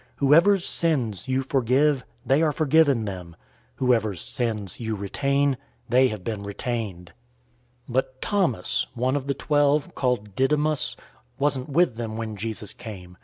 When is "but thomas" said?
7.93-8.87